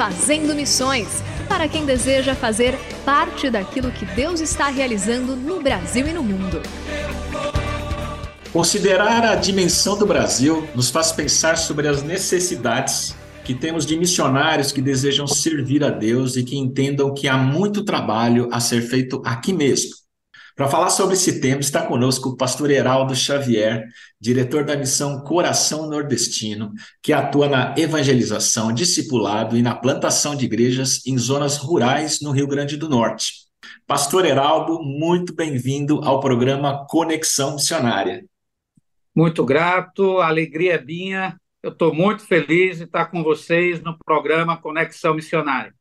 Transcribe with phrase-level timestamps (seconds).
[0.00, 6.12] Fazendo Missões para quem deseja fazer parte daquilo que Deus está realizando no Brasil e
[6.14, 6.62] no mundo.
[8.50, 14.72] Considerar a dimensão do Brasil nos faz pensar sobre as necessidades que temos de missionários
[14.72, 19.20] que desejam servir a Deus e que entendam que há muito trabalho a ser feito
[19.22, 19.90] aqui mesmo,
[20.56, 23.86] para falar sobre esse tema, está conosco o pastor Heraldo Xavier,
[24.20, 31.06] diretor da missão Coração Nordestino, que atua na evangelização, discipulado e na plantação de igrejas
[31.06, 33.32] em zonas rurais no Rio Grande do Norte.
[33.86, 38.24] Pastor Heraldo, muito bem-vindo ao programa Conexão Missionária.
[39.14, 41.36] Muito grato, alegria é minha.
[41.62, 45.74] Eu estou muito feliz de estar com vocês no programa Conexão Missionária.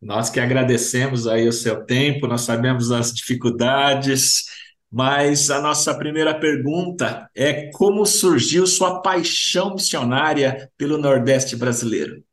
[0.00, 4.44] Nós que agradecemos aí o seu tempo, nós sabemos as dificuldades,
[4.90, 12.24] mas a nossa primeira pergunta é como surgiu sua paixão missionária pelo Nordeste brasileiro?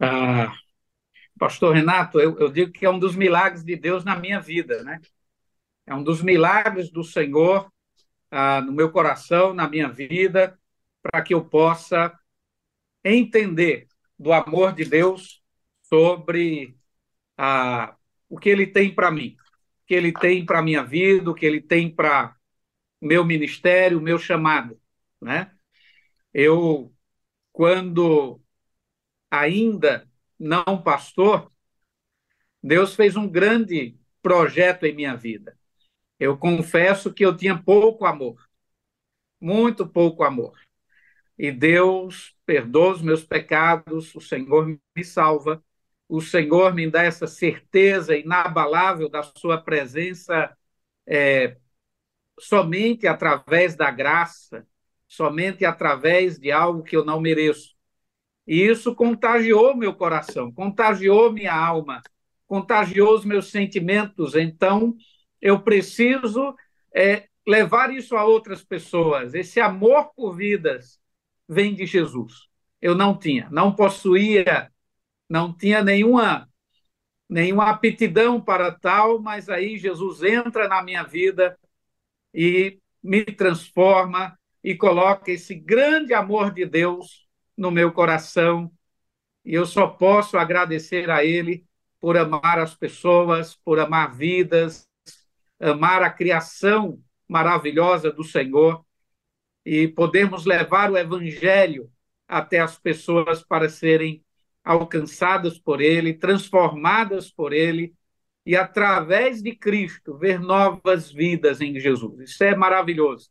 [0.00, 0.52] Ah,
[1.38, 4.82] Pastor Renato, eu, eu digo que é um dos milagres de Deus na minha vida,
[4.84, 5.00] né?
[5.86, 7.70] É um dos milagres do Senhor
[8.30, 10.58] ah, no meu coração, na minha vida,
[11.02, 12.12] para que eu possa
[13.04, 13.86] entender
[14.18, 15.43] do amor de Deus
[15.94, 16.76] sobre
[17.36, 17.96] a,
[18.28, 19.36] o que ele tem para mim,
[19.82, 22.36] o que ele tem para minha vida, o que ele tem para
[23.00, 24.80] meu ministério, meu chamado.
[25.20, 25.52] Né?
[26.32, 26.92] Eu,
[27.52, 28.42] quando
[29.30, 31.52] ainda não pastor,
[32.60, 35.56] Deus fez um grande projeto em minha vida.
[36.18, 38.44] Eu confesso que eu tinha pouco amor,
[39.40, 40.58] muito pouco amor.
[41.38, 45.62] E Deus perdoa os meus pecados, o Senhor me salva
[46.08, 50.56] o Senhor me dá essa certeza inabalável da Sua presença
[51.06, 51.56] é,
[52.38, 54.66] somente através da graça,
[55.06, 57.74] somente através de algo que eu não mereço.
[58.46, 62.02] E isso contagiou meu coração, contagiou minha alma,
[62.46, 64.34] contagiou os meus sentimentos.
[64.34, 64.94] Então,
[65.40, 66.54] eu preciso
[66.94, 69.34] é, levar isso a outras pessoas.
[69.34, 71.00] Esse amor por vidas
[71.48, 72.48] vem de Jesus.
[72.80, 74.70] Eu não tinha, não possuía
[75.28, 76.48] não tinha nenhuma
[77.28, 81.58] nenhuma aptidão para tal, mas aí Jesus entra na minha vida
[82.32, 87.26] e me transforma e coloca esse grande amor de Deus
[87.56, 88.70] no meu coração.
[89.44, 91.66] E eu só posso agradecer a Ele
[92.00, 94.88] por amar as pessoas, por amar vidas,
[95.60, 98.84] amar a criação maravilhosa do Senhor
[99.64, 101.90] e podemos levar o Evangelho
[102.28, 104.23] até as pessoas para serem
[104.64, 107.94] alcançadas por Ele, transformadas por Ele,
[108.46, 112.30] e através de Cristo ver novas vidas em Jesus.
[112.30, 113.30] Isso é maravilhoso.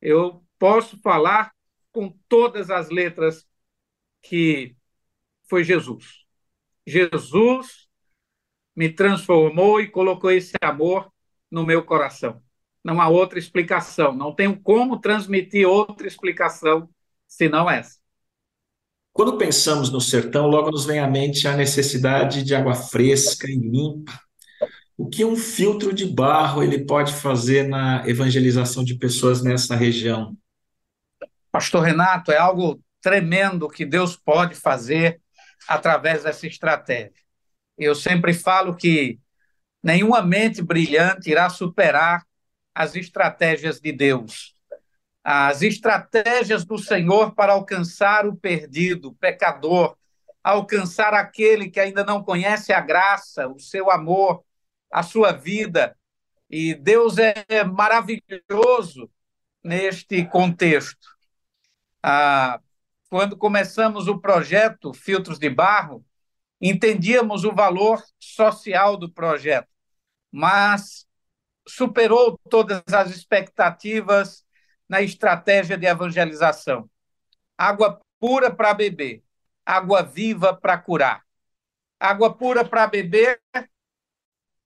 [0.00, 1.52] Eu posso falar
[1.92, 3.46] com todas as letras
[4.22, 4.76] que
[5.48, 6.24] foi Jesus.
[6.86, 7.88] Jesus
[8.76, 11.12] me transformou e colocou esse amor
[11.50, 12.42] no meu coração.
[12.84, 16.88] Não há outra explicação, não tenho como transmitir outra explicação
[17.26, 17.97] senão essa.
[19.18, 23.56] Quando pensamos no sertão, logo nos vem à mente a necessidade de água fresca e
[23.56, 24.12] limpa.
[24.96, 30.36] O que um filtro de barro ele pode fazer na evangelização de pessoas nessa região?
[31.50, 35.20] Pastor Renato, é algo tremendo que Deus pode fazer
[35.66, 37.10] através dessa estratégia.
[37.76, 39.18] Eu sempre falo que
[39.82, 42.24] nenhuma mente brilhante irá superar
[42.72, 44.54] as estratégias de Deus.
[45.22, 49.96] As estratégias do Senhor para alcançar o perdido, o pecador,
[50.42, 54.42] alcançar aquele que ainda não conhece a graça, o seu amor,
[54.90, 55.96] a sua vida.
[56.48, 59.10] E Deus é maravilhoso
[59.62, 61.08] neste contexto.
[62.02, 62.60] Ah,
[63.10, 66.04] quando começamos o projeto Filtros de Barro,
[66.60, 69.68] entendíamos o valor social do projeto,
[70.30, 71.06] mas
[71.66, 74.44] superou todas as expectativas
[74.88, 76.88] na estratégia de evangelização.
[77.56, 79.22] Água pura para beber,
[79.64, 81.24] água viva para curar.
[82.00, 83.40] Água pura para beber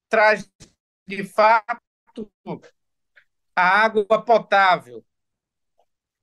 [0.09, 0.47] traz,
[1.07, 2.31] de fato,
[3.57, 5.05] a água potável,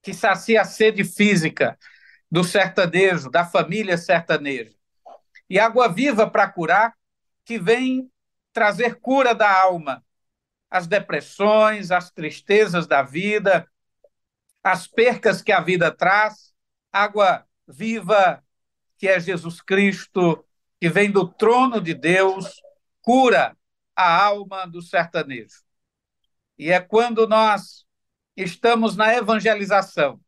[0.02, 1.78] que sacia a sede física
[2.30, 4.76] do sertanejo, da família sertaneja.
[5.50, 6.94] E água viva para curar,
[7.44, 8.12] que vem
[8.54, 10.06] trazer cura da alma,
[10.70, 13.68] as depressões, as tristezas da vida,
[14.64, 16.54] as percas que a vida traz,
[16.92, 18.44] água viva
[18.98, 20.46] que é Jesus Cristo,
[20.80, 22.62] que vem do trono de Deus,
[23.02, 23.56] cura
[23.96, 25.64] a alma do sertanejo.
[26.58, 27.86] E é quando nós
[28.36, 30.20] estamos na evangelização,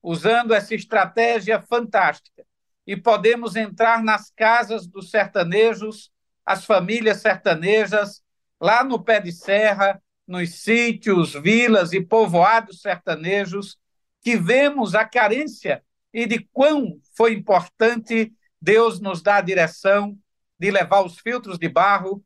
[0.00, 2.46] usando essa estratégia fantástica,
[2.86, 6.10] e podemos entrar nas casas dos sertanejos,
[6.46, 8.22] as famílias sertanejas,
[8.60, 10.00] lá no pé de serra,
[10.30, 13.76] nos sítios, vilas e povoados sertanejos,
[14.22, 15.84] que vemos a carência
[16.14, 18.32] e de quão foi importante
[18.62, 20.16] Deus nos dar a direção
[20.56, 22.24] de levar os filtros de barro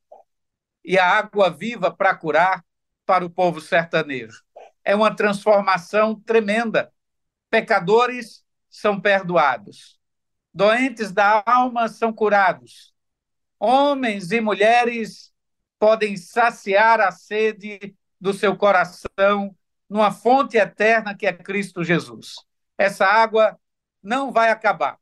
[0.85, 2.63] e a água viva para curar
[3.07, 4.43] para o povo sertanejo.
[4.85, 6.93] É uma transformação tremenda.
[7.49, 9.99] Pecadores são perdoados,
[10.53, 12.93] doentes da alma são curados,
[13.59, 15.34] homens e mulheres
[15.85, 19.55] podem saciar a sede do seu coração
[19.87, 22.37] numa fonte eterna que é Cristo Jesus.
[22.79, 23.59] Essa água
[24.03, 24.97] não vai acabar.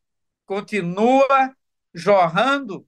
[0.45, 1.55] Continua
[1.95, 2.85] jorrando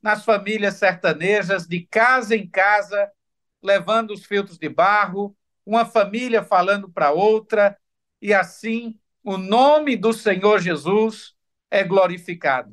[0.00, 3.12] nas famílias sertanejas, de casa em casa,
[3.62, 5.36] levando os filtros de barro,
[5.66, 7.76] uma família falando para outra,
[8.22, 11.34] e assim o nome do Senhor Jesus
[11.70, 12.72] é glorificado.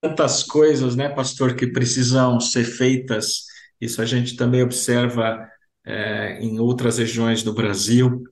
[0.00, 3.47] Tantas coisas, né, pastor, que precisam ser feitas,
[3.80, 5.48] isso a gente também observa
[5.84, 8.22] é, em outras regiões do Brasil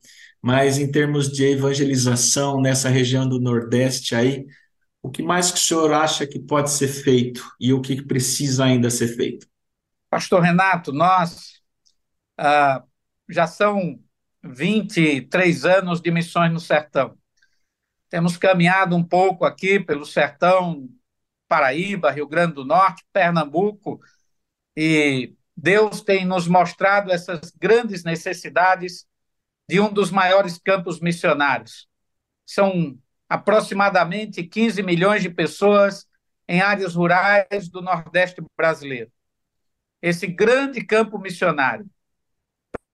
[0.46, 4.46] mas em termos de evangelização nessa região do Nordeste aí,
[5.02, 8.64] o que mais que o senhor acha que pode ser feito e o que precisa
[8.64, 9.46] ainda ser feito?
[10.08, 11.60] Pastor Renato, nós
[12.38, 12.82] ah,
[13.28, 13.98] já são
[14.42, 17.18] 23 anos de missões no sertão.
[18.08, 20.88] Temos caminhado um pouco aqui pelo sertão,
[21.48, 24.00] Paraíba, Rio Grande do Norte, Pernambuco,
[24.76, 29.06] e Deus tem nos mostrado essas grandes necessidades
[29.68, 31.88] de um dos maiores campos missionários.
[32.44, 32.98] São
[33.28, 36.06] aproximadamente 15 milhões de pessoas
[36.46, 39.10] em áreas rurais do Nordeste brasileiro.
[40.00, 41.88] Esse grande campo missionário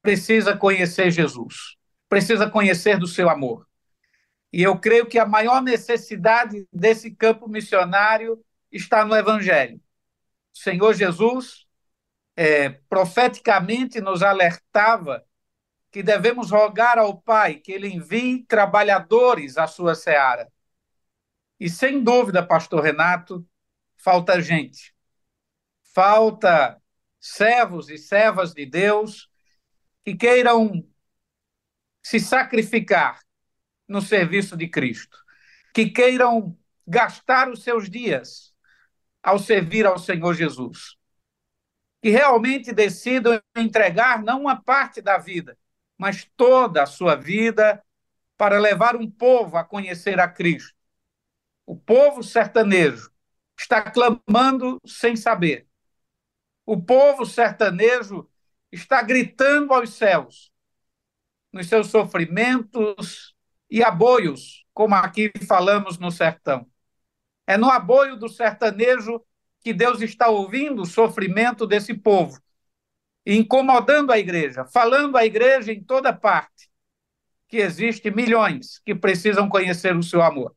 [0.01, 1.77] precisa conhecer Jesus,
[2.09, 3.67] precisa conhecer do seu amor.
[4.53, 9.81] E eu creio que a maior necessidade desse campo missionário está no Evangelho.
[10.55, 11.67] O Senhor Jesus
[12.37, 15.25] é, profeticamente nos alertava
[15.91, 20.51] que devemos rogar ao Pai que ele envie trabalhadores à sua seara.
[21.61, 23.47] E sem dúvida, pastor Renato,
[23.97, 24.95] falta gente.
[25.95, 26.81] Falta
[27.21, 29.31] servos e servas de Deus
[30.05, 30.85] que queiram
[32.03, 33.21] se sacrificar
[33.87, 35.17] no serviço de Cristo,
[35.73, 38.53] que queiram gastar os seus dias
[39.23, 40.97] ao servir ao Senhor Jesus,
[42.03, 45.57] que realmente decidam entregar não uma parte da vida,
[45.97, 47.81] mas toda a sua vida
[48.37, 50.75] para levar um povo a conhecer a Cristo.
[51.65, 53.13] O povo sertanejo
[53.57, 55.69] está clamando sem saber.
[56.67, 58.29] O povo sertanejo
[58.73, 60.51] está gritando aos céus
[61.53, 63.37] nos seus sofrimentos
[63.71, 66.69] e aboios, como aqui falamos no sertão.
[67.47, 69.25] É no aboio do sertanejo
[69.63, 72.41] que Deus está ouvindo o sofrimento desse povo
[73.25, 76.71] incomodando a igreja, falando à igreja em toda parte
[77.49, 80.55] que existe milhões que precisam conhecer o seu amor.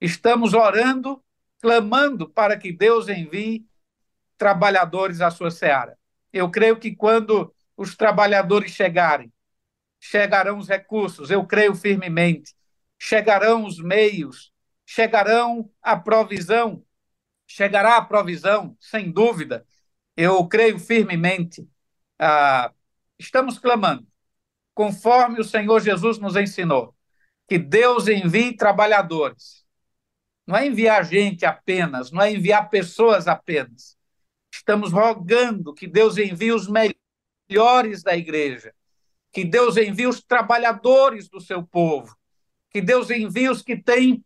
[0.00, 1.22] Estamos orando,
[1.60, 3.64] clamando para que Deus envie
[4.36, 5.96] trabalhadores à sua seara.
[6.32, 9.32] Eu creio que quando os trabalhadores chegarem,
[10.00, 12.54] chegarão os recursos, eu creio firmemente,
[12.98, 14.52] chegarão os meios,
[14.84, 16.84] chegarão a provisão
[17.46, 19.66] chegará a provisão, sem dúvida.
[20.16, 21.68] Eu creio firmemente.
[22.18, 22.72] Ah,
[23.18, 24.06] estamos clamando,
[24.74, 26.94] conforme o Senhor Jesus nos ensinou,
[27.48, 29.64] que Deus envie trabalhadores.
[30.46, 33.96] Não é enviar gente apenas, não é enviar pessoas apenas.
[34.52, 38.74] Estamos rogando que Deus envie os melhores da igreja,
[39.32, 42.14] que Deus envie os trabalhadores do seu povo,
[42.70, 44.24] que Deus envie os que têm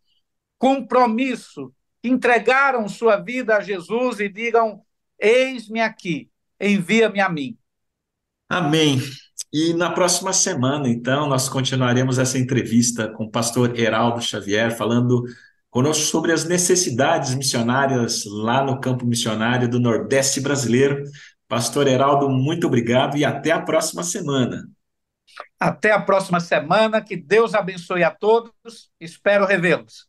[0.57, 4.83] compromisso, que entregaram sua vida a Jesus e digam:
[5.19, 6.29] Eis-me aqui,
[6.59, 7.57] envia-me a mim.
[8.47, 8.99] Amém.
[9.51, 15.23] E na próxima semana, então, nós continuaremos essa entrevista com o pastor Heraldo Xavier, falando
[15.69, 21.03] conosco sobre as necessidades missionárias lá no campo missionário do Nordeste brasileiro.
[21.47, 24.67] Pastor Heraldo, muito obrigado e até a próxima semana.
[25.59, 30.08] Até a próxima semana, que Deus abençoe a todos, espero revê-los.